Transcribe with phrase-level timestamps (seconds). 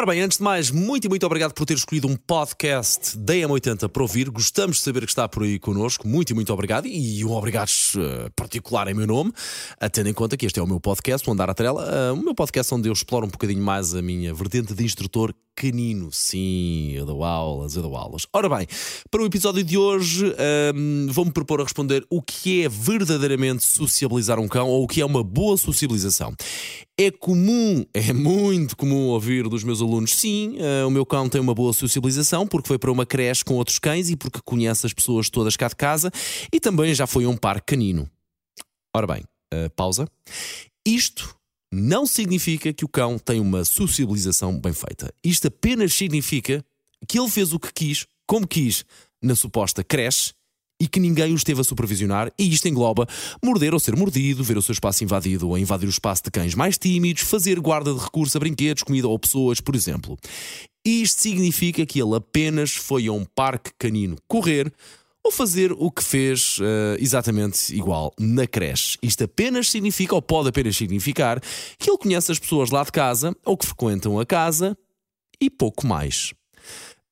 [0.00, 3.34] Ora bem, antes de mais, muito e muito obrigado por ter escolhido um podcast da
[3.34, 4.30] M80 para ouvir.
[4.30, 6.08] Gostamos de saber que está por aí connosco.
[6.08, 6.86] Muito e muito obrigado.
[6.86, 9.30] E um obrigado uh, particular em meu nome,
[9.92, 11.84] tendo em conta que este é o meu podcast, o Andar à Trela.
[11.84, 15.34] Uh, o meu podcast onde eu exploro um bocadinho mais a minha vertente de instrutor
[15.60, 16.10] canino.
[16.10, 18.26] Sim, eu dou aulas, eu dou aulas.
[18.32, 18.66] Ora bem,
[19.10, 20.34] para o episódio de hoje,
[20.74, 25.02] um, vou-me propor a responder o que é verdadeiramente sociabilizar um cão ou o que
[25.02, 26.34] é uma boa sociabilização.
[26.98, 31.40] É comum, é muito comum ouvir dos meus alunos: sim, uh, o meu cão tem
[31.40, 34.94] uma boa sociabilização porque foi para uma creche com outros cães e porque conhece as
[34.94, 36.10] pessoas todas cá de casa
[36.50, 38.08] e também já foi a um parque canino.
[38.96, 40.08] Ora bem, uh, pausa.
[40.86, 41.36] Isto
[41.72, 45.12] não significa que o cão tem uma sociabilização bem feita.
[45.22, 46.64] Isto apenas significa
[47.06, 48.84] que ele fez o que quis, como quis,
[49.22, 50.32] na suposta creche
[50.80, 53.06] e que ninguém o esteve a supervisionar, e isto engloba
[53.44, 56.54] morder ou ser mordido, ver o seu espaço invadido ou invadir o espaço de cães
[56.54, 60.16] mais tímidos, fazer guarda de recursos a brinquedos, comida ou pessoas, por exemplo.
[60.82, 64.72] Isto significa que ele apenas foi a um parque canino correr,
[65.24, 68.98] ou fazer o que fez uh, exatamente igual na creche.
[69.02, 71.40] Isto apenas significa, ou pode apenas significar,
[71.78, 74.76] que ele conhece as pessoas lá de casa ou que frequentam a casa
[75.40, 76.32] e pouco mais.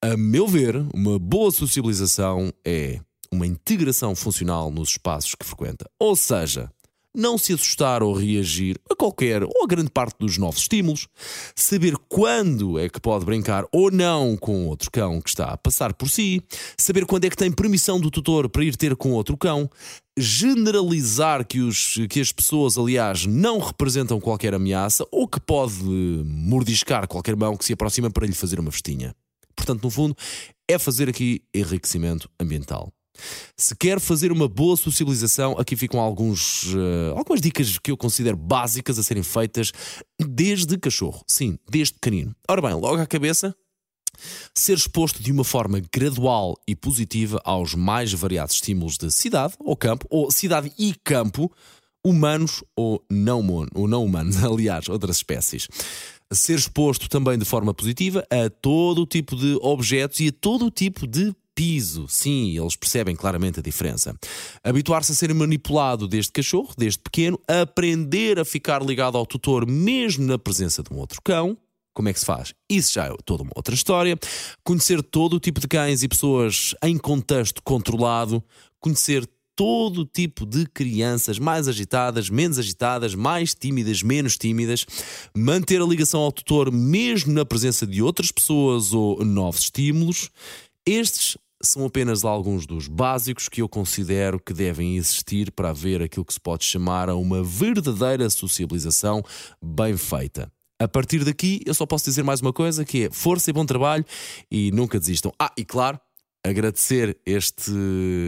[0.02, 3.00] A meu ver, uma boa socialização é
[3.32, 5.90] uma integração funcional nos espaços que frequenta.
[5.98, 6.70] Ou seja,
[7.14, 11.08] não se assustar ou reagir a qualquer ou a grande parte dos novos estímulos,
[11.54, 15.94] saber quando é que pode brincar ou não com outro cão que está a passar
[15.94, 16.42] por si,
[16.76, 19.68] saber quando é que tem permissão do tutor para ir ter com outro cão,
[20.16, 25.82] generalizar que, os, que as pessoas, aliás, não representam qualquer ameaça ou que pode
[26.24, 29.14] mordiscar qualquer mão que se aproxima para lhe fazer uma festinha.
[29.54, 30.16] Portanto, no fundo,
[30.68, 32.92] é fazer aqui enriquecimento ambiental.
[33.56, 38.36] Se quer fazer uma boa socialização, aqui ficam alguns, uh, algumas dicas que eu considero
[38.36, 39.72] básicas a serem feitas
[40.20, 41.22] desde cachorro.
[41.26, 42.34] Sim, desde canino.
[42.48, 43.54] Ora bem, logo à cabeça,
[44.54, 49.76] ser exposto de uma forma gradual e positiva aos mais variados estímulos de cidade ou
[49.76, 51.52] campo, ou cidade e campo,
[52.04, 55.68] humanos ou não, ou não humanos, aliás, outras espécies.
[56.32, 60.66] Ser exposto também de forma positiva a todo o tipo de objetos e a todo
[60.66, 62.06] o tipo de piso.
[62.06, 64.14] Sim, eles percebem claramente a diferença.
[64.62, 70.24] Habituar-se a ser manipulado desde cachorro, desde pequeno, aprender a ficar ligado ao tutor mesmo
[70.24, 71.58] na presença de um outro cão.
[71.92, 72.54] Como é que se faz?
[72.70, 74.16] Isso já é toda uma outra história.
[74.62, 78.40] Conhecer todo o tipo de cães e pessoas em contexto controlado.
[78.78, 84.86] Conhecer todo tipo de crianças, mais agitadas, menos agitadas, mais tímidas, menos tímidas,
[85.36, 90.30] manter a ligação ao tutor mesmo na presença de outras pessoas ou novos estímulos.
[90.86, 96.24] Estes são apenas alguns dos básicos que eu considero que devem existir para haver aquilo
[96.24, 99.22] que se pode chamar uma verdadeira sociabilização
[99.62, 100.50] bem feita.
[100.80, 103.66] A partir daqui, eu só posso dizer mais uma coisa, que é força e bom
[103.66, 104.04] trabalho
[104.50, 105.32] e nunca desistam.
[105.36, 105.98] Ah, e claro,
[106.44, 107.72] agradecer este,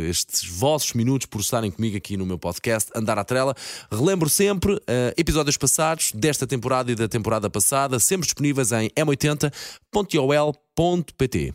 [0.08, 3.54] estes vossos minutos por estarem comigo aqui no meu podcast Andar à Trela.
[3.90, 4.80] Relembro sempre uh,
[5.16, 11.54] episódios passados desta temporada e da temporada passada, sempre disponíveis em m80.ol.pt.